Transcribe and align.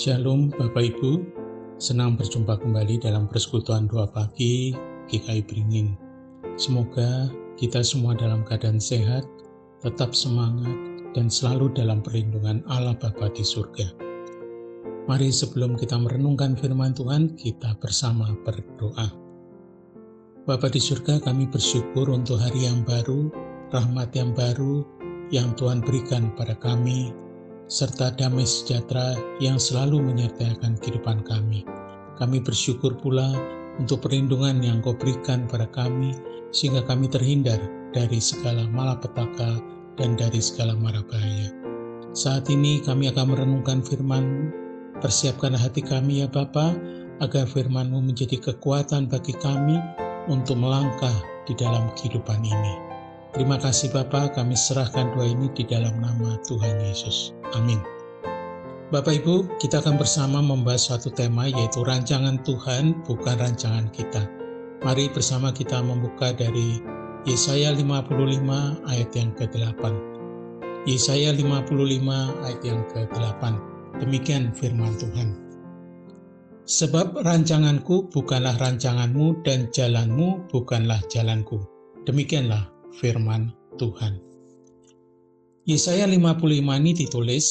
Shalom 0.00 0.48
Bapak 0.48 0.96
Ibu, 0.96 1.28
senang 1.76 2.16
berjumpa 2.16 2.56
kembali 2.56 3.04
dalam 3.04 3.28
persekutuan 3.28 3.84
doa 3.84 4.08
pagi 4.08 4.72
GKI 5.12 5.44
Beringin. 5.44 5.92
Semoga 6.56 7.28
kita 7.60 7.84
semua 7.84 8.16
dalam 8.16 8.40
keadaan 8.40 8.80
sehat, 8.80 9.28
tetap 9.84 10.16
semangat, 10.16 10.72
dan 11.12 11.28
selalu 11.28 11.68
dalam 11.76 12.00
perlindungan 12.00 12.64
Allah 12.72 12.96
Bapa 12.96 13.28
di 13.28 13.44
surga. 13.44 13.92
Mari 15.04 15.28
sebelum 15.28 15.76
kita 15.76 16.00
merenungkan 16.00 16.56
firman 16.56 16.96
Tuhan, 16.96 17.36
kita 17.36 17.76
bersama 17.76 18.32
berdoa. 18.40 19.04
Bapa 20.48 20.72
di 20.72 20.80
surga, 20.80 21.20
kami 21.20 21.44
bersyukur 21.44 22.08
untuk 22.08 22.40
hari 22.40 22.64
yang 22.64 22.88
baru, 22.88 23.28
rahmat 23.68 24.16
yang 24.16 24.32
baru, 24.32 24.80
yang 25.28 25.52
Tuhan 25.60 25.84
berikan 25.84 26.32
pada 26.40 26.56
kami, 26.56 27.12
serta 27.70 28.10
damai 28.18 28.42
sejahtera 28.42 29.14
yang 29.38 29.56
selalu 29.56 30.02
menyertai 30.02 30.58
kehidupan 30.58 31.22
kami. 31.22 31.62
Kami 32.18 32.42
bersyukur 32.42 32.98
pula 32.98 33.30
untuk 33.78 34.04
perlindungan 34.04 34.58
yang 34.60 34.82
kau 34.82 34.92
berikan 34.92 35.46
pada 35.46 35.70
kami, 35.70 36.12
sehingga 36.50 36.82
kami 36.84 37.06
terhindar 37.06 37.62
dari 37.94 38.18
segala 38.18 38.66
malapetaka 38.68 39.62
dan 39.94 40.18
dari 40.18 40.42
segala 40.42 40.74
mara 40.74 41.00
bahaya. 41.06 41.54
Saat 42.10 42.50
ini 42.50 42.82
kami 42.82 43.06
akan 43.06 43.38
merenungkan 43.38 43.86
firman 43.86 44.50
Persiapkan 45.00 45.56
hati 45.56 45.80
kami 45.80 46.20
ya 46.20 46.28
Bapa, 46.28 46.76
agar 47.24 47.48
firman-Mu 47.48 48.04
menjadi 48.12 48.36
kekuatan 48.36 49.08
bagi 49.08 49.32
kami 49.32 49.80
untuk 50.28 50.60
melangkah 50.60 51.16
di 51.48 51.56
dalam 51.56 51.88
kehidupan 51.96 52.44
ini. 52.44 52.89
Terima 53.30 53.62
kasih 53.62 53.94
Bapak, 53.94 54.34
kami 54.34 54.58
serahkan 54.58 55.14
doa 55.14 55.22
ini 55.22 55.46
di 55.54 55.62
dalam 55.62 56.02
nama 56.02 56.34
Tuhan 56.50 56.82
Yesus. 56.82 57.30
Amin. 57.54 57.78
Bapak 58.90 59.22
Ibu, 59.22 59.46
kita 59.62 59.78
akan 59.78 60.02
bersama 60.02 60.42
membahas 60.42 60.90
suatu 60.90 61.14
tema 61.14 61.46
yaitu 61.46 61.86
rancangan 61.86 62.42
Tuhan 62.42 63.06
bukan 63.06 63.38
rancangan 63.38 63.86
kita. 63.94 64.26
Mari 64.82 65.14
bersama 65.14 65.54
kita 65.54 65.78
membuka 65.78 66.34
dari 66.34 66.82
Yesaya 67.22 67.70
55 67.70 68.18
ayat 68.90 69.10
yang 69.14 69.30
ke-8. 69.38 69.82
Yesaya 70.90 71.30
55 71.30 71.70
ayat 72.42 72.60
yang 72.66 72.82
ke-8. 72.90 73.42
Demikian 74.02 74.50
firman 74.50 74.90
Tuhan. 74.98 75.38
Sebab 76.66 77.22
rancanganku 77.22 78.10
bukanlah 78.10 78.58
rancanganmu 78.58 79.46
dan 79.46 79.70
jalanmu 79.70 80.50
bukanlah 80.50 80.98
jalanku. 81.06 81.62
Demikianlah 82.10 82.79
firman 82.98 83.54
Tuhan. 83.78 84.18
Yesaya 85.68 86.08
55 86.08 86.50
ini 86.58 86.92
ditulis 86.96 87.46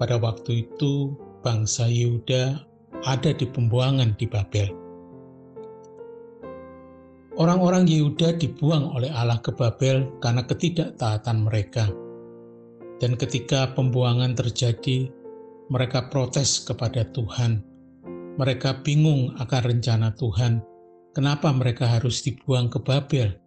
pada 0.00 0.18
waktu 0.18 0.66
itu 0.66 1.14
bangsa 1.44 1.86
Yehuda 1.86 2.66
ada 3.04 3.30
di 3.36 3.46
pembuangan 3.46 4.16
di 4.16 4.26
Babel. 4.26 4.68
Orang-orang 7.34 7.90
Yehuda 7.90 8.38
dibuang 8.38 8.94
oleh 8.94 9.10
Allah 9.10 9.42
ke 9.42 9.50
Babel 9.50 10.06
karena 10.22 10.46
ketidaktaatan 10.46 11.44
mereka. 11.44 11.90
Dan 13.02 13.18
ketika 13.18 13.74
pembuangan 13.74 14.38
terjadi, 14.38 15.10
mereka 15.66 16.08
protes 16.08 16.62
kepada 16.62 17.02
Tuhan. 17.10 17.58
Mereka 18.38 18.86
bingung 18.86 19.34
akan 19.36 19.62
rencana 19.66 20.14
Tuhan. 20.14 20.62
Kenapa 21.14 21.50
mereka 21.50 21.90
harus 21.90 22.22
dibuang 22.22 22.70
ke 22.70 22.78
Babel? 22.78 23.43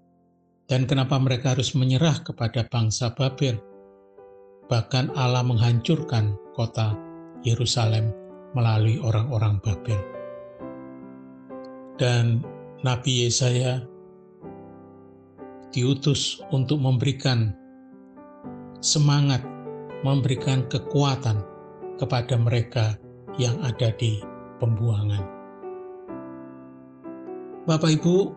Dan 0.67 0.83
kenapa 0.83 1.16
mereka 1.16 1.55
harus 1.55 1.72
menyerah 1.79 2.28
kepada 2.28 2.67
bangsa 2.67 3.16
Babel? 3.16 3.55
Bahkan 4.67 5.16
Allah 5.16 5.39
menghancurkan 5.47 6.35
kota 6.51 6.91
Yerusalem 7.39 8.11
melalui 8.51 9.00
orang-orang 9.00 9.63
Babel. 9.63 9.95
Dan 11.95 12.44
Nabi 12.83 13.25
Yesaya 13.25 13.79
diutus 15.72 16.44
untuk 16.51 16.83
memberikan 16.83 17.56
semangat, 18.83 19.41
memberikan 20.03 20.67
kekuatan 20.67 21.41
kepada 21.95 22.35
mereka 22.35 23.00
yang 23.39 23.56
ada 23.63 23.89
di 23.95 24.19
pembuangan. 24.59 25.23
Bapak 27.66 28.00
Ibu, 28.00 28.31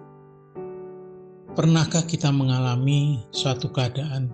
Pernahkah 1.51 2.07
kita 2.07 2.31
mengalami 2.31 3.27
suatu 3.35 3.75
keadaan 3.75 4.31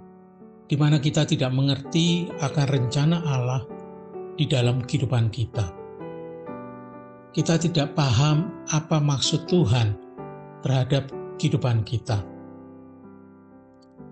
di 0.69 0.77
mana 0.77 1.01
kita 1.01 1.25
tidak 1.25 1.49
mengerti 1.49 2.29
akan 2.45 2.67
rencana 2.69 3.25
Allah 3.25 3.65
di 4.37 4.45
dalam 4.45 4.85
kehidupan 4.85 5.33
kita? 5.33 5.65
Kita 7.33 7.57
tidak 7.57 7.97
paham 7.97 8.53
apa 8.69 9.01
maksud 9.01 9.49
Tuhan 9.49 9.97
terhadap 10.61 11.09
kehidupan 11.41 11.89
kita, 11.89 12.21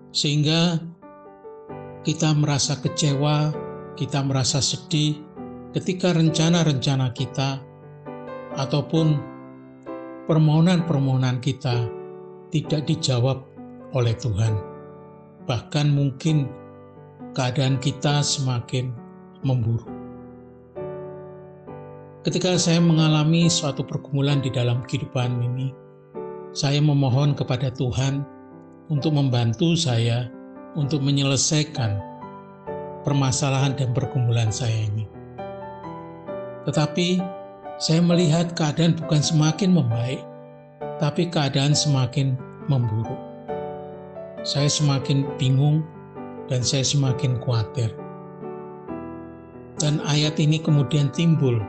sehingga 0.09 0.81
kita 2.01 2.33
merasa 2.33 2.73
kecewa, 2.81 3.53
kita 3.93 4.25
merasa 4.25 4.57
sedih 4.65 5.21
ketika 5.77 6.09
rencana-rencana 6.09 7.13
kita 7.13 7.61
ataupun 8.57 9.21
permohonan-permohonan 10.25 11.37
kita 11.37 12.04
tidak 12.55 12.87
dijawab 12.87 13.43
oleh 13.91 14.15
Tuhan. 14.15 14.55
Bahkan 15.43 15.91
mungkin 15.91 16.47
keadaan 17.35 17.83
kita 17.83 18.23
semakin 18.23 18.95
memburuk. 19.43 19.91
Ketika 22.23 22.55
saya 22.55 22.79
mengalami 22.79 23.51
suatu 23.51 23.83
pergumulan 23.83 24.39
di 24.39 24.49
dalam 24.49 24.87
kehidupan 24.87 25.43
ini, 25.43 25.69
saya 26.55 26.79
memohon 26.79 27.35
kepada 27.35 27.69
Tuhan 27.75 28.23
untuk 28.87 29.11
membantu 29.13 29.75
saya 29.75 30.31
untuk 30.79 31.03
menyelesaikan 31.03 31.99
permasalahan 33.03 33.75
dan 33.75 33.91
pergumulan 33.91 34.49
saya 34.49 34.89
ini. 34.89 35.05
Tetapi 36.65 37.21
saya 37.77 38.01
melihat 38.01 38.57
keadaan 38.57 38.97
bukan 38.97 39.21
semakin 39.21 39.75
membaik, 39.75 40.23
tapi 40.97 41.29
keadaan 41.29 41.77
semakin 41.77 42.39
memburuk. 42.67 43.17
Saya 44.45 44.69
semakin 44.69 45.25
bingung 45.41 45.81
dan 46.45 46.61
saya 46.61 46.85
semakin 46.85 47.41
khawatir. 47.41 47.89
Dan 49.75 49.99
ayat 50.07 50.39
ini 50.39 50.61
kemudian 50.61 51.11
timbul 51.11 51.59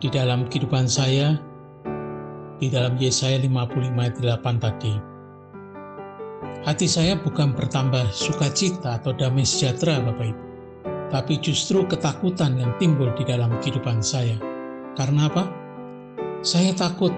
di 0.00 0.08
dalam 0.08 0.48
kehidupan 0.48 0.88
saya, 0.88 1.36
di 2.56 2.72
dalam 2.72 2.96
Yesaya 2.96 3.36
55 3.36 3.92
ayat 4.00 4.16
8 4.16 4.64
tadi. 4.64 4.94
Hati 6.60 6.84
saya 6.84 7.16
bukan 7.16 7.56
bertambah 7.56 8.12
sukacita 8.12 9.00
atau 9.00 9.16
damai 9.16 9.48
sejahtera 9.48 10.00
Bapak 10.04 10.28
Ibu, 10.28 10.44
tapi 11.08 11.40
justru 11.40 11.88
ketakutan 11.88 12.60
yang 12.60 12.72
timbul 12.76 13.12
di 13.16 13.24
dalam 13.24 13.52
kehidupan 13.64 14.04
saya. 14.04 14.36
Karena 14.92 15.28
apa? 15.32 15.48
Saya 16.44 16.72
takut 16.76 17.12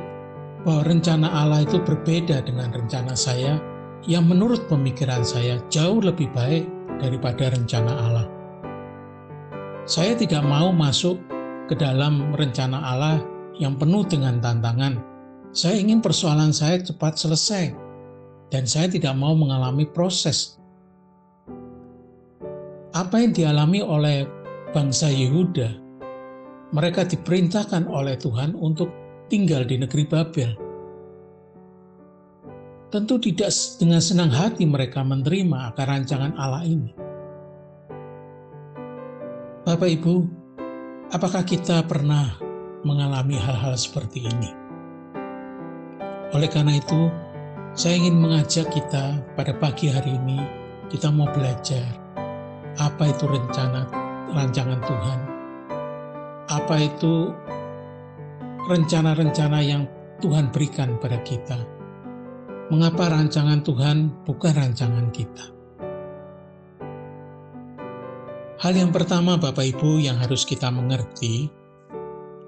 bahwa 0.62 0.86
rencana 0.86 1.26
Allah 1.26 1.66
itu 1.66 1.82
berbeda 1.82 2.46
dengan 2.46 2.70
rencana 2.70 3.18
saya 3.18 3.58
yang 4.06 4.26
menurut 4.26 4.66
pemikiran 4.66 5.22
saya 5.22 5.58
jauh 5.70 6.02
lebih 6.02 6.30
baik 6.34 6.66
daripada 6.98 7.50
rencana 7.50 7.92
Allah. 7.92 8.26
Saya 9.82 10.14
tidak 10.14 10.46
mau 10.46 10.70
masuk 10.70 11.18
ke 11.66 11.74
dalam 11.74 12.30
rencana 12.38 12.78
Allah 12.78 13.18
yang 13.58 13.74
penuh 13.74 14.06
dengan 14.06 14.38
tantangan. 14.38 15.02
Saya 15.50 15.76
ingin 15.82 15.98
persoalan 15.98 16.54
saya 16.54 16.80
cepat 16.80 17.18
selesai, 17.18 17.74
dan 18.48 18.64
saya 18.64 18.88
tidak 18.88 19.12
mau 19.18 19.34
mengalami 19.34 19.84
proses. 19.84 20.56
Apa 22.94 23.20
yang 23.20 23.32
dialami 23.34 23.84
oleh 23.84 24.24
bangsa 24.72 25.10
Yehuda, 25.12 25.76
mereka 26.72 27.04
diperintahkan 27.04 27.84
oleh 27.90 28.16
Tuhan 28.16 28.56
untuk 28.56 29.01
tinggal 29.32 29.64
di 29.64 29.80
negeri 29.80 30.04
Babel. 30.04 30.52
Tentu 32.92 33.16
tidak 33.16 33.48
dengan 33.80 34.04
senang 34.04 34.28
hati 34.28 34.68
mereka 34.68 35.00
menerima 35.00 35.72
akan 35.72 35.86
rancangan 35.88 36.32
Allah 36.36 36.60
ini. 36.68 36.92
Bapak 39.64 39.88
Ibu, 39.88 40.28
apakah 41.16 41.40
kita 41.48 41.80
pernah 41.88 42.36
mengalami 42.84 43.40
hal-hal 43.40 43.72
seperti 43.72 44.28
ini? 44.28 44.52
Oleh 46.36 46.52
karena 46.52 46.76
itu, 46.76 47.08
saya 47.72 47.96
ingin 47.96 48.20
mengajak 48.20 48.68
kita 48.68 49.16
pada 49.32 49.56
pagi 49.56 49.88
hari 49.88 50.12
ini, 50.12 50.44
kita 50.92 51.08
mau 51.08 51.24
belajar 51.32 51.88
apa 52.76 53.08
itu 53.08 53.24
rencana 53.24 53.88
rancangan 54.36 54.80
Tuhan. 54.84 55.20
Apa 56.52 56.76
itu 56.84 57.32
rencana-rencana 58.70 59.58
yang 59.58 59.90
Tuhan 60.22 60.54
berikan 60.54 60.94
pada 61.02 61.18
kita. 61.26 61.58
Mengapa 62.70 63.10
rancangan 63.10 63.60
Tuhan 63.66 64.22
bukan 64.22 64.54
rancangan 64.54 65.10
kita? 65.10 65.44
Hal 68.62 68.78
yang 68.78 68.94
pertama 68.94 69.34
Bapak 69.34 69.66
Ibu 69.74 69.98
yang 69.98 70.14
harus 70.22 70.46
kita 70.46 70.70
mengerti 70.70 71.50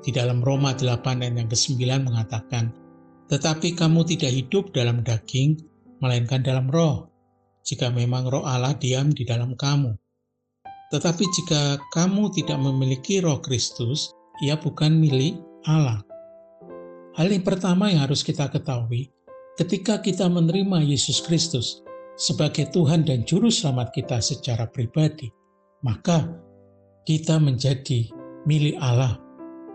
di 0.07 0.11
dalam 0.15 0.39
Roma 0.39 0.71
8 0.71 1.03
ayat 1.27 1.35
yang 1.35 1.51
ke-9 1.51 1.83
mengatakan, 2.07 2.71
Tetapi 3.27 3.75
kamu 3.75 4.07
tidak 4.07 4.31
hidup 4.31 4.71
dalam 4.71 5.03
daging, 5.03 5.59
melainkan 5.99 6.47
dalam 6.47 6.71
roh, 6.71 7.11
jika 7.67 7.91
memang 7.91 8.31
roh 8.31 8.47
Allah 8.47 8.79
diam 8.79 9.11
di 9.11 9.27
dalam 9.27 9.59
kamu. 9.59 9.91
Tetapi 10.95 11.25
jika 11.27 11.83
kamu 11.91 12.31
tidak 12.31 12.63
memiliki 12.63 13.19
roh 13.19 13.43
Kristus, 13.43 14.15
ia 14.47 14.55
bukan 14.55 14.95
milik 14.95 15.35
Allah. 15.65 16.01
Hal 17.15 17.31
yang 17.31 17.47
pertama 17.47 17.89
yang 17.89 18.05
harus 18.05 18.27
kita 18.27 18.51
ketahui, 18.51 19.09
ketika 19.55 20.03
kita 20.03 20.27
menerima 20.27 20.83
Yesus 20.83 21.23
Kristus 21.23 21.81
sebagai 22.19 22.69
Tuhan 22.75 23.07
dan 23.07 23.23
Juru 23.23 23.49
Selamat 23.49 23.95
kita 23.95 24.19
secara 24.19 24.67
pribadi, 24.67 25.31
maka 25.87 26.27
kita 27.07 27.39
menjadi 27.39 28.09
milik 28.49 28.77
Allah. 28.81 29.21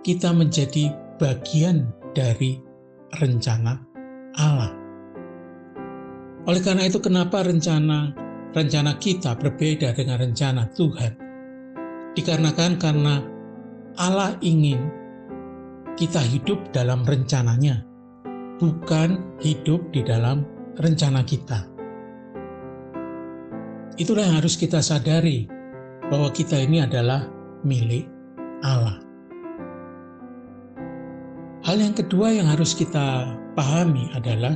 Kita 0.03 0.31
menjadi 0.31 0.95
bagian 1.19 1.91
dari 2.15 2.59
rencana 3.19 3.77
Allah. 4.39 4.71
Oleh 6.47 6.62
karena 6.63 6.88
itu, 6.88 6.97
kenapa 7.03 7.44
rencana 7.44 8.15
rencana 8.56 8.97
kita 8.97 9.38
berbeda 9.38 9.94
dengan 9.94 10.18
rencana 10.24 10.71
Tuhan? 10.74 11.13
Dikarenakan 12.15 12.71
karena 12.81 13.21
Allah 14.00 14.33
ingin 14.41 14.99
kita 16.00 16.24
hidup 16.24 16.72
dalam 16.72 17.04
rencananya, 17.04 17.84
bukan 18.56 19.19
hidup 19.44 19.84
di 19.92 20.00
dalam 20.00 20.48
rencana 20.80 21.28
kita. 21.28 21.68
Itulah 24.00 24.24
yang 24.24 24.40
harus 24.40 24.56
kita 24.56 24.80
sadari, 24.80 25.44
bahwa 26.07 26.31
kita 26.31 26.56
ini 26.56 26.80
adalah 26.80 27.28
milik 27.68 28.07
Allah. 28.63 29.04
Hal 31.68 31.84
yang 31.84 31.92
kedua 31.92 32.31
yang 32.31 32.48
harus 32.48 32.72
kita 32.72 33.36
pahami 33.60 34.07
adalah 34.16 34.56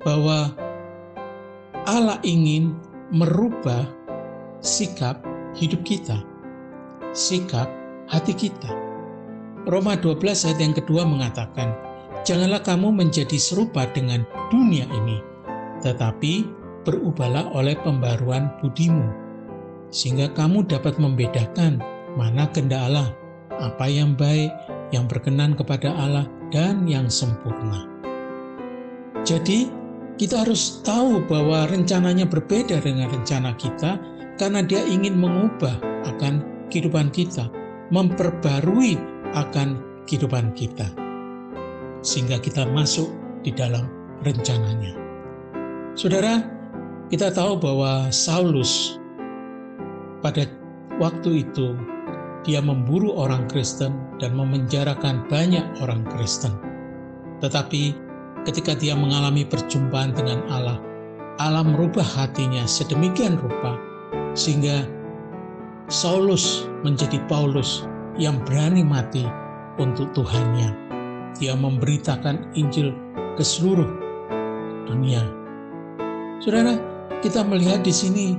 bahwa 0.00 0.56
Allah 1.84 2.16
ingin 2.24 2.72
merubah 3.12 3.84
sikap 4.64 5.20
hidup 5.52 5.84
kita, 5.84 6.24
sikap 7.12 7.68
hati 8.08 8.32
kita. 8.32 8.91
Roma 9.62 9.94
12 9.94 10.18
ayat 10.26 10.58
yang 10.58 10.74
kedua 10.74 11.06
mengatakan, 11.06 11.70
Janganlah 12.26 12.62
kamu 12.66 12.94
menjadi 12.94 13.38
serupa 13.38 13.86
dengan 13.94 14.26
dunia 14.50 14.86
ini, 14.90 15.22
tetapi 15.82 16.46
berubahlah 16.82 17.50
oleh 17.54 17.78
pembaruan 17.82 18.50
budimu, 18.58 19.06
sehingga 19.90 20.30
kamu 20.34 20.66
dapat 20.66 20.98
membedakan 20.98 21.78
mana 22.18 22.46
kehendak 22.50 22.90
Allah, 22.90 23.14
apa 23.58 23.86
yang 23.86 24.18
baik, 24.18 24.50
yang 24.90 25.06
berkenan 25.06 25.54
kepada 25.54 25.94
Allah, 25.94 26.26
dan 26.50 26.86
yang 26.86 27.06
sempurna. 27.06 27.86
Jadi, 29.22 29.70
kita 30.18 30.42
harus 30.42 30.82
tahu 30.82 31.22
bahwa 31.26 31.70
rencananya 31.70 32.26
berbeda 32.26 32.82
dengan 32.82 33.10
rencana 33.10 33.54
kita 33.58 33.98
karena 34.38 34.62
dia 34.62 34.82
ingin 34.86 35.18
mengubah 35.18 35.78
akan 36.06 36.66
kehidupan 36.70 37.14
kita, 37.14 37.46
memperbarui 37.90 39.11
akan 39.32 39.80
kehidupan 40.06 40.52
kita. 40.56 40.88
Sehingga 42.02 42.42
kita 42.42 42.66
masuk 42.70 43.08
di 43.46 43.54
dalam 43.54 43.86
rencananya. 44.26 44.94
Saudara, 45.92 46.42
kita 47.12 47.28
tahu 47.34 47.60
bahwa 47.60 48.08
Saulus 48.08 48.96
pada 50.24 50.48
waktu 50.96 51.44
itu 51.44 51.76
dia 52.42 52.58
memburu 52.58 53.14
orang 53.14 53.46
Kristen 53.50 53.94
dan 54.18 54.34
memenjarakan 54.34 55.26
banyak 55.30 55.62
orang 55.82 56.02
Kristen. 56.14 56.54
Tetapi 57.38 57.94
ketika 58.46 58.74
dia 58.74 58.94
mengalami 58.94 59.46
perjumpaan 59.46 60.14
dengan 60.14 60.42
Allah, 60.50 60.78
Allah 61.38 61.66
merubah 61.66 62.04
hatinya 62.06 62.66
sedemikian 62.66 63.38
rupa 63.38 63.78
sehingga 64.34 64.86
Saulus 65.90 66.66
menjadi 66.86 67.20
Paulus 67.28 67.86
yang 68.20 68.40
berani 68.44 68.84
mati 68.84 69.24
untuk 69.80 70.12
Tuhannya. 70.12 70.74
Dia 71.40 71.56
memberitakan 71.56 72.52
Injil 72.58 72.92
ke 73.36 73.42
seluruh 73.44 73.88
dunia. 74.84 75.24
Saudara, 76.42 76.76
kita 77.24 77.46
melihat 77.46 77.86
di 77.86 77.94
sini 77.94 78.36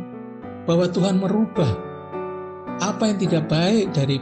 bahwa 0.68 0.86
Tuhan 0.92 1.18
merubah 1.18 1.72
apa 2.84 3.10
yang 3.10 3.18
tidak 3.20 3.48
baik 3.50 3.96
dari 3.96 4.20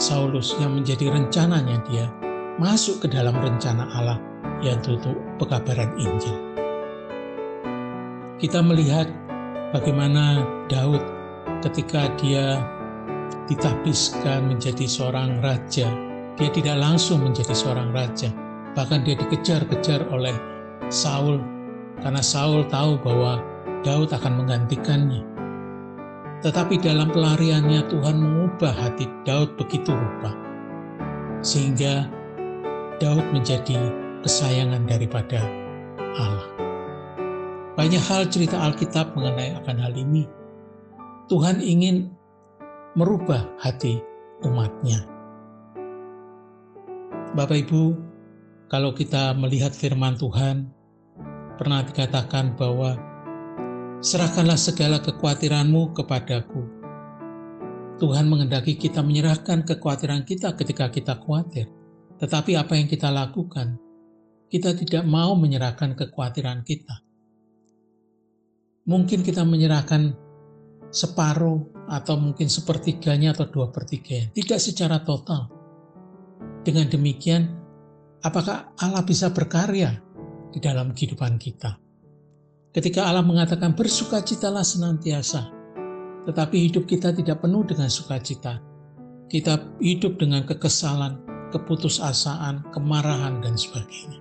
Saulus 0.00 0.56
yang 0.56 0.80
menjadi 0.80 1.12
rencananya 1.12 1.78
dia 1.86 2.08
masuk 2.56 3.04
ke 3.04 3.06
dalam 3.12 3.36
rencana 3.36 3.86
Allah 3.92 4.18
yaitu 4.62 4.96
pekabaran 5.36 5.90
Injil. 5.98 6.36
Kita 8.38 8.58
melihat 8.62 9.06
bagaimana 9.70 10.42
Daud 10.66 11.02
ketika 11.62 12.10
dia 12.18 12.58
ditahbiskan 13.50 14.50
menjadi 14.50 14.86
seorang 14.86 15.42
raja, 15.42 15.88
dia 16.38 16.50
tidak 16.52 16.76
langsung 16.78 17.22
menjadi 17.24 17.52
seorang 17.52 17.90
raja, 17.90 18.30
bahkan 18.72 19.02
dia 19.02 19.18
dikejar-kejar 19.18 20.08
oleh 20.10 20.34
Saul 20.88 21.42
karena 22.02 22.22
Saul 22.24 22.66
tahu 22.66 22.98
bahwa 23.00 23.38
Daud 23.82 24.10
akan 24.14 24.42
menggantikannya. 24.42 25.22
Tetapi 26.42 26.82
dalam 26.82 27.14
pelariannya 27.14 27.86
Tuhan 27.86 28.16
mengubah 28.18 28.74
hati 28.74 29.06
Daud 29.22 29.54
begitu 29.54 29.94
rupa, 29.94 30.34
sehingga 31.38 32.10
Daud 32.98 33.22
menjadi 33.30 33.78
kesayangan 34.26 34.86
daripada 34.86 35.42
Allah. 36.18 36.48
Banyak 37.78 38.02
hal 38.04 38.28
cerita 38.28 38.58
Alkitab 38.58 39.14
mengenai 39.16 39.56
akan 39.62 39.76
hal 39.80 39.94
ini. 39.96 40.26
Tuhan 41.30 41.62
ingin 41.62 42.12
merubah 42.98 43.48
hati 43.60 44.00
umatnya. 44.44 45.04
Bapak 47.32 47.64
Ibu, 47.64 47.96
kalau 48.68 48.92
kita 48.92 49.32
melihat 49.36 49.72
firman 49.72 50.20
Tuhan, 50.20 50.68
pernah 51.56 51.80
dikatakan 51.80 52.56
bahwa 52.56 53.00
serahkanlah 54.04 54.60
segala 54.60 55.00
kekhawatiranmu 55.00 55.96
kepadaku. 55.96 56.62
Tuhan 57.96 58.28
mengendaki 58.28 58.76
kita 58.76 59.00
menyerahkan 59.00 59.64
kekhawatiran 59.64 60.26
kita 60.28 60.52
ketika 60.58 60.90
kita 60.92 61.16
khawatir. 61.16 61.70
Tetapi 62.20 62.58
apa 62.58 62.76
yang 62.76 62.90
kita 62.90 63.08
lakukan? 63.08 63.78
kita 64.52 64.76
tidak 64.76 65.08
mau 65.08 65.32
menyerahkan 65.32 65.96
kekhawatiran 65.96 66.60
kita. 66.60 67.00
Mungkin 68.84 69.24
kita 69.24 69.48
menyerahkan 69.48 70.12
separuh 70.92 71.81
atau 71.92 72.16
mungkin 72.16 72.48
sepertiganya 72.48 73.36
atau 73.36 73.44
dua 73.52 73.68
pertiganya, 73.68 74.32
tidak 74.32 74.58
secara 74.64 75.04
total. 75.04 75.52
Dengan 76.64 76.88
demikian, 76.88 77.52
apakah 78.24 78.72
Allah 78.80 79.04
bisa 79.04 79.28
berkarya 79.28 80.00
di 80.48 80.58
dalam 80.62 80.96
kehidupan 80.96 81.36
kita? 81.36 81.76
Ketika 82.72 83.04
Allah 83.04 83.20
mengatakan 83.20 83.76
bersukacitalah 83.76 84.64
senantiasa, 84.64 85.52
tetapi 86.24 86.70
hidup 86.70 86.86
kita 86.86 87.10
tidak 87.12 87.42
penuh 87.42 87.66
dengan 87.66 87.90
sukacita. 87.90 88.62
Kita 89.26 89.58
hidup 89.80 90.20
dengan 90.20 90.44
kekesalan, 90.44 91.18
keputusasaan, 91.50 92.68
kemarahan, 92.70 93.40
dan 93.40 93.56
sebagainya. 93.56 94.20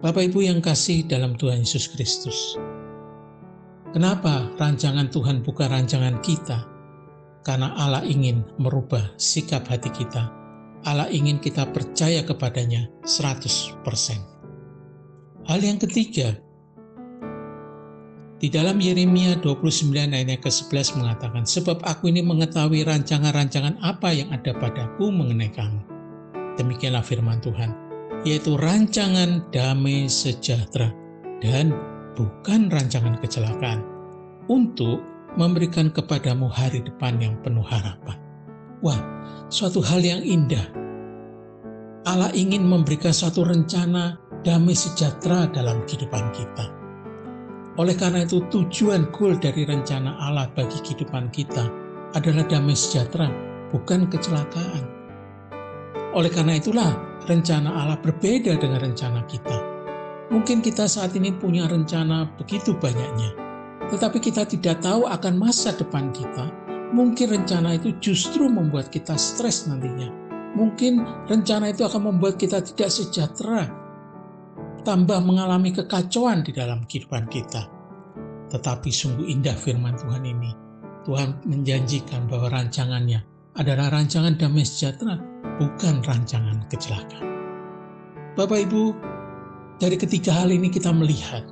Bapak 0.00 0.32
Ibu 0.32 0.44
yang 0.44 0.60
kasih 0.60 1.04
dalam 1.08 1.36
Tuhan 1.36 1.64
Yesus 1.64 1.88
Kristus. 1.88 2.56
Kenapa 3.96 4.52
rancangan 4.60 5.08
Tuhan 5.08 5.40
bukan 5.40 5.72
rancangan 5.72 6.20
kita? 6.20 6.68
Karena 7.40 7.72
Allah 7.80 8.04
ingin 8.04 8.44
merubah 8.60 9.00
sikap 9.16 9.64
hati 9.72 9.88
kita. 9.88 10.28
Allah 10.84 11.08
ingin 11.08 11.40
kita 11.40 11.64
percaya 11.72 12.20
kepadanya 12.20 12.92
100%. 13.08 15.48
Hal 15.48 15.64
yang 15.64 15.80
ketiga, 15.80 16.36
di 18.36 18.52
dalam 18.52 18.84
Yeremia 18.84 19.40
29 19.40 19.96
ayat 19.96 20.44
ke-11 20.44 21.00
mengatakan, 21.00 21.48
Sebab 21.48 21.80
aku 21.80 22.12
ini 22.12 22.20
mengetahui 22.20 22.84
rancangan-rancangan 22.84 23.80
apa 23.80 24.12
yang 24.12 24.28
ada 24.28 24.52
padaku 24.60 25.08
mengenai 25.08 25.48
kamu. 25.56 25.80
Demikianlah 26.60 27.00
firman 27.00 27.40
Tuhan 27.40 27.72
yaitu 28.28 28.60
rancangan 28.60 29.40
damai 29.56 30.04
sejahtera 30.04 30.92
dan 31.40 31.95
bukan 32.16 32.72
rancangan 32.72 33.20
kecelakaan 33.20 33.84
untuk 34.48 35.04
memberikan 35.36 35.92
kepadamu 35.92 36.48
hari 36.48 36.80
depan 36.80 37.20
yang 37.20 37.36
penuh 37.44 37.62
harapan. 37.62 38.16
Wah, 38.80 38.98
suatu 39.52 39.84
hal 39.84 40.00
yang 40.00 40.24
indah. 40.24 40.64
Allah 42.08 42.32
ingin 42.32 42.64
memberikan 42.64 43.12
suatu 43.12 43.44
rencana 43.44 44.16
damai 44.40 44.72
sejahtera 44.72 45.44
dalam 45.52 45.84
kehidupan 45.84 46.24
kita. 46.32 46.64
Oleh 47.76 47.92
karena 47.92 48.24
itu, 48.24 48.40
tujuan 48.48 49.12
goal 49.12 49.36
dari 49.36 49.68
rencana 49.68 50.16
Allah 50.16 50.48
bagi 50.56 50.80
kehidupan 50.80 51.28
kita 51.28 51.68
adalah 52.16 52.48
damai 52.48 52.72
sejahtera, 52.72 53.28
bukan 53.68 54.08
kecelakaan. 54.08 54.84
Oleh 56.16 56.32
karena 56.32 56.56
itulah, 56.56 56.96
rencana 57.28 57.68
Allah 57.84 58.00
berbeda 58.00 58.56
dengan 58.56 58.80
rencana 58.80 59.20
kita. 59.28 59.75
Mungkin 60.26 60.58
kita 60.58 60.90
saat 60.90 61.14
ini 61.14 61.30
punya 61.30 61.70
rencana 61.70 62.26
begitu 62.34 62.74
banyaknya, 62.74 63.30
tetapi 63.86 64.18
kita 64.18 64.42
tidak 64.42 64.82
tahu 64.82 65.06
akan 65.06 65.38
masa 65.38 65.70
depan 65.70 66.10
kita. 66.10 66.50
Mungkin 66.90 67.30
rencana 67.30 67.78
itu 67.78 67.94
justru 68.02 68.50
membuat 68.50 68.90
kita 68.90 69.14
stres 69.14 69.70
nantinya. 69.70 70.10
Mungkin 70.58 71.04
rencana 71.30 71.70
itu 71.70 71.86
akan 71.86 72.10
membuat 72.10 72.40
kita 72.40 72.58
tidak 72.64 72.90
sejahtera, 72.90 73.70
tambah 74.82 75.18
mengalami 75.22 75.70
kekacauan 75.70 76.42
di 76.42 76.50
dalam 76.50 76.82
kehidupan 76.86 77.30
kita. 77.30 77.68
Tetapi 78.50 78.90
sungguh 78.90 79.26
indah 79.30 79.54
firman 79.54 79.94
Tuhan 79.98 80.22
ini. 80.26 80.50
Tuhan 81.06 81.38
menjanjikan 81.46 82.26
bahwa 82.26 82.50
rancangannya 82.50 83.22
adalah 83.54 83.94
rancangan 83.94 84.34
damai 84.34 84.66
sejahtera, 84.66 85.18
bukan 85.58 86.02
rancangan 86.02 86.66
kecelakaan. 86.66 87.26
Bapak 88.34 88.68
Ibu, 88.68 88.82
dari 89.76 89.96
ketiga 90.00 90.32
hal 90.32 90.48
ini 90.48 90.72
kita 90.72 90.88
melihat 90.88 91.44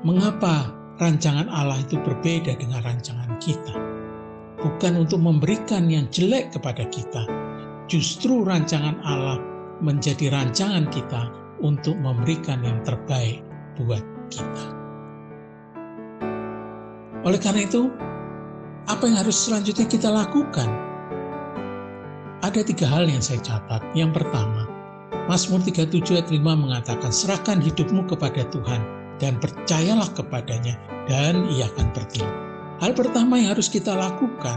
mengapa 0.00 0.72
rancangan 0.96 1.46
Allah 1.52 1.76
itu 1.84 2.00
berbeda 2.00 2.56
dengan 2.56 2.80
rancangan 2.80 3.36
kita. 3.36 3.76
Bukan 4.58 4.98
untuk 4.98 5.22
memberikan 5.22 5.86
yang 5.86 6.10
jelek 6.10 6.50
kepada 6.50 6.82
kita, 6.90 7.22
justru 7.86 8.42
rancangan 8.42 8.98
Allah 9.06 9.38
menjadi 9.78 10.34
rancangan 10.34 10.90
kita 10.90 11.30
untuk 11.62 11.94
memberikan 12.02 12.66
yang 12.66 12.82
terbaik 12.82 13.44
buat 13.78 14.02
kita. 14.32 14.66
Oleh 17.22 17.38
karena 17.38 17.62
itu, 17.66 17.86
apa 18.90 19.02
yang 19.06 19.16
harus 19.22 19.38
selanjutnya 19.38 19.86
kita 19.86 20.10
lakukan? 20.10 20.70
Ada 22.42 22.62
tiga 22.66 22.86
hal 22.86 23.06
yang 23.10 23.22
saya 23.22 23.42
catat. 23.42 23.82
Yang 23.94 24.22
pertama, 24.22 24.67
Mazmur 25.28 25.60
37 25.60 26.08
ayat 26.16 26.32
5 26.32 26.40
mengatakan, 26.40 27.12
Serahkan 27.12 27.60
hidupmu 27.60 28.08
kepada 28.08 28.48
Tuhan 28.48 28.80
dan 29.20 29.36
percayalah 29.36 30.08
kepadanya 30.16 30.80
dan 31.04 31.44
ia 31.52 31.68
akan 31.68 31.92
bertindak. 31.92 32.32
Hal 32.80 32.96
pertama 32.96 33.36
yang 33.36 33.52
harus 33.52 33.68
kita 33.68 33.92
lakukan, 33.92 34.56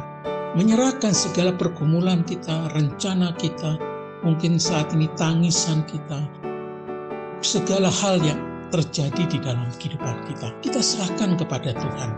menyerahkan 0.55 1.11
segala 1.11 1.51
pergumulan 1.51 2.23
kita, 2.23 2.71
rencana 2.71 3.35
kita, 3.35 3.75
mungkin 4.23 4.55
saat 4.55 4.95
ini 4.95 5.11
tangisan 5.19 5.83
kita, 5.91 6.23
segala 7.43 7.91
hal 7.91 8.23
yang 8.23 8.39
terjadi 8.71 9.27
di 9.27 9.43
dalam 9.43 9.67
kehidupan 9.75 10.23
kita. 10.31 10.55
Kita 10.63 10.79
serahkan 10.79 11.35
kepada 11.35 11.75
Tuhan. 11.75 12.11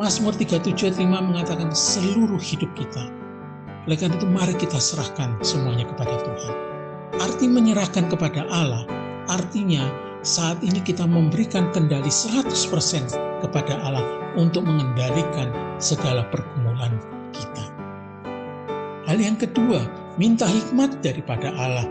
Mazmur 0.00 0.32
37 0.32 0.96
5 0.96 1.04
mengatakan 1.04 1.76
seluruh 1.76 2.40
hidup 2.40 2.72
kita. 2.72 3.12
Oleh 3.84 4.00
karena 4.00 4.16
itu 4.16 4.28
mari 4.32 4.56
kita 4.56 4.80
serahkan 4.80 5.36
semuanya 5.44 5.84
kepada 5.84 6.16
Tuhan. 6.24 6.67
Arti 7.16 7.48
menyerahkan 7.48 8.12
kepada 8.12 8.44
Allah, 8.52 8.84
artinya 9.32 9.88
saat 10.20 10.60
ini 10.60 10.84
kita 10.84 11.08
memberikan 11.08 11.72
kendali 11.72 12.12
100% 12.12 12.52
kepada 13.40 13.74
Allah 13.80 14.04
untuk 14.36 14.68
mengendalikan 14.68 15.48
segala 15.80 16.28
pergumulan 16.28 17.00
kita. 17.32 17.64
Hal 19.08 19.16
yang 19.16 19.40
kedua, 19.40 19.88
minta 20.20 20.44
hikmat 20.44 21.00
daripada 21.00 21.48
Allah 21.56 21.88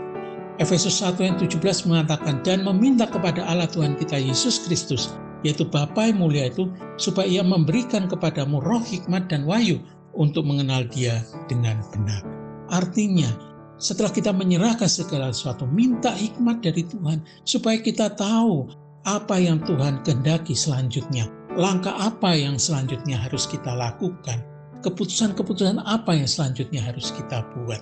Efesus 0.58 0.98
1 0.98 1.22
ayat 1.22 1.38
17 1.38 1.86
mengatakan, 1.86 2.42
dan 2.42 2.66
meminta 2.66 3.06
kepada 3.06 3.46
Allah 3.46 3.70
Tuhan 3.70 3.94
kita 3.94 4.18
Yesus 4.18 4.66
Kristus, 4.66 5.14
yaitu 5.46 5.62
Bapa 5.62 6.10
yang 6.10 6.18
mulia 6.18 6.50
itu, 6.50 6.66
supaya 6.98 7.30
ia 7.30 7.46
memberikan 7.46 8.10
kepadamu 8.10 8.58
roh 8.58 8.82
hikmat 8.82 9.30
dan 9.30 9.46
wahyu 9.46 9.78
untuk 10.18 10.42
mengenal 10.42 10.82
dia 10.90 11.22
dengan 11.46 11.78
benar. 11.94 12.26
Artinya, 12.74 13.30
setelah 13.78 14.10
kita 14.10 14.34
menyerahkan 14.34 14.90
segala 14.90 15.30
sesuatu, 15.30 15.64
minta 15.70 16.10
hikmat 16.10 16.62
dari 16.62 16.82
Tuhan, 16.82 17.22
supaya 17.46 17.78
kita 17.78 18.10
tahu 18.18 18.66
apa 19.06 19.38
yang 19.38 19.62
Tuhan 19.62 20.02
kehendaki 20.02 20.52
selanjutnya, 20.52 21.30
langkah 21.54 21.94
apa 21.94 22.34
yang 22.34 22.58
selanjutnya 22.58 23.14
harus 23.14 23.46
kita 23.46 23.70
lakukan, 23.70 24.42
keputusan-keputusan 24.82 25.78
apa 25.86 26.14
yang 26.14 26.26
selanjutnya 26.26 26.82
harus 26.82 27.14
kita 27.14 27.46
buat. 27.54 27.80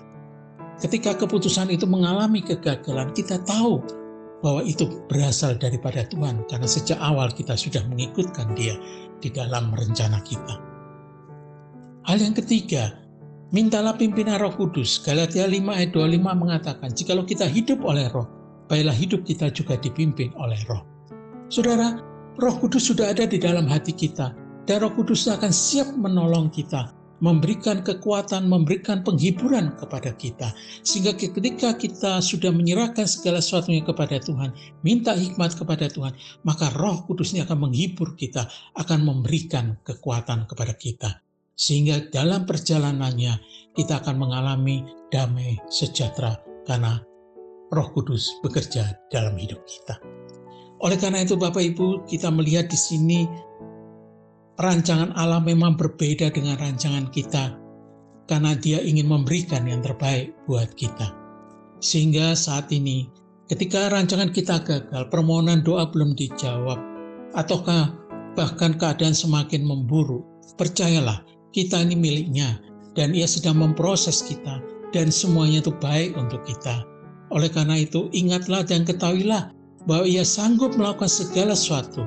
Ketika 0.76 1.16
keputusan 1.16 1.72
itu 1.72 1.88
mengalami 1.88 2.44
kegagalan, 2.44 3.08
kita 3.16 3.40
tahu 3.48 3.80
bahwa 4.44 4.60
itu 4.68 4.84
berasal 5.08 5.56
daripada 5.56 6.04
Tuhan 6.12 6.44
karena 6.52 6.68
sejak 6.68 7.00
awal 7.00 7.32
kita 7.32 7.56
sudah 7.56 7.80
mengikutkan 7.88 8.52
Dia 8.52 8.76
di 9.24 9.32
dalam 9.32 9.72
rencana 9.72 10.20
kita. 10.20 10.60
Hal 12.04 12.20
yang 12.20 12.36
ketiga, 12.36 13.05
mintalah 13.54 13.94
pimpinan 13.94 14.42
Roh 14.42 14.54
Kudus. 14.54 15.02
Galatia 15.02 15.46
5 15.46 15.74
ayat 15.74 15.90
25 15.94 16.34
mengatakan, 16.34 16.90
"Jikalau 16.90 17.22
kita 17.22 17.46
hidup 17.46 17.82
oleh 17.86 18.10
Roh, 18.10 18.26
baiklah 18.66 18.96
hidup 18.96 19.22
kita 19.22 19.50
juga 19.54 19.78
dipimpin 19.78 20.34
oleh 20.38 20.58
Roh." 20.66 20.82
Saudara, 21.46 22.02
Roh 22.36 22.56
Kudus 22.58 22.90
sudah 22.90 23.14
ada 23.14 23.24
di 23.24 23.38
dalam 23.38 23.70
hati 23.70 23.94
kita 23.94 24.34
dan 24.66 24.76
Roh 24.82 24.92
Kudus 24.92 25.30
akan 25.30 25.52
siap 25.54 25.94
menolong 25.94 26.50
kita 26.50 26.96
memberikan 27.20 27.80
kekuatan, 27.80 28.44
memberikan 28.44 29.00
penghiburan 29.00 29.72
kepada 29.80 30.12
kita. 30.12 30.52
Sehingga 30.84 31.16
ketika 31.16 31.72
kita 31.76 32.20
sudah 32.20 32.52
menyerahkan 32.52 33.08
segala 33.08 33.40
sesuatunya 33.40 33.80
kepada 33.84 34.20
Tuhan, 34.20 34.52
minta 34.84 35.16
hikmat 35.16 35.56
kepada 35.56 35.88
Tuhan, 35.88 36.12
maka 36.44 36.68
roh 36.76 37.08
kudusnya 37.08 37.48
akan 37.48 37.70
menghibur 37.70 38.12
kita, 38.20 38.48
akan 38.76 39.00
memberikan 39.00 39.80
kekuatan 39.80 40.44
kepada 40.44 40.76
kita. 40.76 41.25
Sehingga 41.56 42.12
dalam 42.12 42.44
perjalanannya 42.44 43.40
kita 43.72 44.04
akan 44.04 44.16
mengalami 44.20 44.84
damai 45.08 45.56
sejahtera 45.72 46.36
karena 46.68 47.00
roh 47.72 47.88
kudus 47.96 48.28
bekerja 48.44 48.92
dalam 49.08 49.34
hidup 49.40 49.60
kita. 49.64 49.96
Oleh 50.84 51.00
karena 51.00 51.24
itu 51.24 51.40
Bapak 51.40 51.64
Ibu 51.64 52.04
kita 52.04 52.28
melihat 52.28 52.68
di 52.68 52.76
sini 52.76 53.24
rancangan 54.60 55.16
Allah 55.16 55.40
memang 55.40 55.80
berbeda 55.80 56.28
dengan 56.28 56.60
rancangan 56.60 57.08
kita 57.08 57.56
karena 58.28 58.52
dia 58.58 58.82
ingin 58.84 59.08
memberikan 59.08 59.64
yang 59.64 59.80
terbaik 59.80 60.36
buat 60.44 60.68
kita. 60.76 61.12
Sehingga 61.80 62.36
saat 62.36 62.68
ini 62.72 63.08
ketika 63.48 63.88
rancangan 63.88 64.32
kita 64.34 64.60
gagal, 64.60 65.08
permohonan 65.08 65.62
doa 65.62 65.88
belum 65.88 66.12
dijawab, 66.18 66.76
ataukah 67.32 67.94
bahkan 68.34 68.76
keadaan 68.76 69.16
semakin 69.16 69.64
memburuk, 69.64 70.24
percayalah 70.60 71.24
kita 71.56 71.80
ini 71.80 71.96
miliknya 71.96 72.60
dan 72.92 73.16
ia 73.16 73.24
sedang 73.24 73.56
memproses 73.56 74.20
kita 74.20 74.60
dan 74.92 75.08
semuanya 75.08 75.64
itu 75.64 75.72
baik 75.80 76.12
untuk 76.20 76.44
kita. 76.44 76.84
Oleh 77.32 77.48
karena 77.48 77.80
itu 77.80 78.12
ingatlah 78.12 78.60
dan 78.60 78.84
ketahuilah 78.84 79.56
bahwa 79.88 80.04
ia 80.04 80.22
sanggup 80.22 80.76
melakukan 80.76 81.08
segala 81.08 81.56
sesuatu 81.56 82.04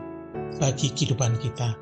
bagi 0.62 0.94
kehidupan 0.94 1.34
kita 1.42 1.74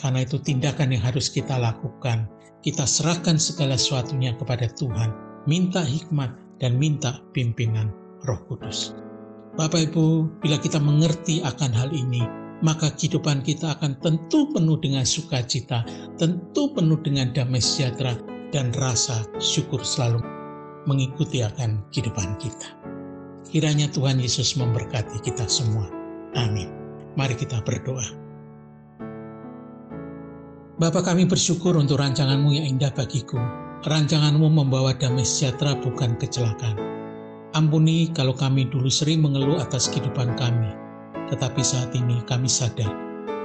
karena 0.00 0.24
itu 0.24 0.40
tindakan 0.40 0.96
yang 0.96 1.04
harus 1.04 1.28
kita 1.28 1.60
lakukan. 1.60 2.24
Kita 2.60 2.84
serahkan 2.84 3.36
segala 3.36 3.76
sesuatunya 3.76 4.36
kepada 4.36 4.68
Tuhan. 4.76 5.12
Minta 5.44 5.84
hikmat 5.84 6.32
dan 6.60 6.76
minta 6.76 7.20
pimpinan 7.32 7.92
roh 8.28 8.40
kudus. 8.48 8.96
Bapak 9.56 9.92
Ibu, 9.92 10.28
bila 10.40 10.56
kita 10.60 10.76
mengerti 10.76 11.40
akan 11.44 11.72
hal 11.72 11.92
ini, 11.92 12.24
maka 12.60 12.92
kehidupan 12.92 13.40
kita 13.40 13.76
akan 13.76 13.96
tentu 14.04 14.48
penuh 14.52 14.76
dengan 14.80 15.04
sukacita, 15.04 15.84
tentu 16.20 16.72
penuh 16.76 17.00
dengan 17.00 17.32
damai 17.32 17.60
sejahtera, 17.60 18.16
dan 18.50 18.74
rasa 18.76 19.24
syukur 19.38 19.80
selalu 19.80 20.20
mengikuti 20.84 21.40
akan 21.44 21.80
kehidupan 21.92 22.36
kita. 22.40 22.76
Kiranya 23.50 23.90
Tuhan 23.90 24.22
Yesus 24.22 24.54
memberkati 24.54 25.22
kita 25.24 25.48
semua. 25.50 25.88
Amin. 26.38 26.70
Mari 27.18 27.34
kita 27.34 27.58
berdoa. 27.66 28.06
Bapa 30.80 31.04
kami 31.04 31.28
bersyukur 31.28 31.76
untuk 31.76 32.00
rancanganmu 32.00 32.56
yang 32.56 32.66
indah 32.78 32.88
bagiku. 32.94 33.36
Rancanganmu 33.84 34.48
membawa 34.48 34.96
damai 34.96 35.28
sejahtera 35.28 35.76
bukan 35.76 36.16
kecelakaan. 36.16 36.78
Ampuni 37.52 38.08
kalau 38.14 38.32
kami 38.32 38.70
dulu 38.70 38.88
sering 38.88 39.20
mengeluh 39.20 39.58
atas 39.60 39.90
kehidupan 39.90 40.38
kami. 40.38 40.70
Tetapi 41.30 41.62
saat 41.62 41.94
ini 41.94 42.20
kami 42.26 42.50
sadar 42.50 42.90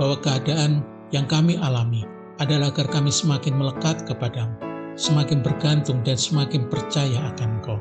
bahwa 0.02 0.18
keadaan 0.20 0.82
yang 1.14 1.30
kami 1.30 1.56
alami 1.62 2.04
adalah 2.42 2.74
agar 2.74 2.90
kami 2.92 3.14
semakin 3.14 3.56
melekat 3.56 4.04
kepadamu, 4.10 4.58
semakin 5.00 5.40
bergantung 5.40 6.04
dan 6.04 6.20
semakin 6.20 6.68
percaya 6.68 7.32
akan 7.34 7.62
Engkau. 7.62 7.80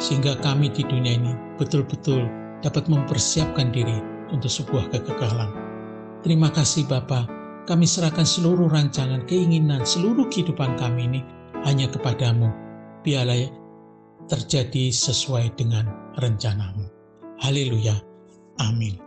Sehingga 0.00 0.38
kami 0.40 0.70
di 0.70 0.82
dunia 0.86 1.18
ini 1.18 1.32
betul-betul 1.60 2.26
dapat 2.64 2.88
mempersiapkan 2.88 3.70
diri 3.74 4.00
untuk 4.32 4.48
sebuah 4.48 4.88
kekekalan. 4.90 5.52
Terima 6.24 6.48
kasih 6.48 6.88
Bapak 6.88 7.28
kami 7.64 7.88
serahkan 7.88 8.24
seluruh 8.24 8.68
rancangan, 8.68 9.24
keinginan, 9.24 9.84
seluruh 9.84 10.28
kehidupan 10.28 10.76
kami 10.80 11.08
ini 11.08 11.20
hanya 11.64 11.88
kepadamu. 11.88 12.48
Biarlah 13.04 13.48
terjadi 14.28 14.88
sesuai 14.88 15.52
dengan 15.56 15.88
rencanamu. 16.16 16.88
Haleluya. 17.40 17.96
Amin. 18.60 19.03